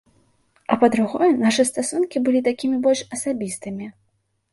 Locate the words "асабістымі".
3.19-3.91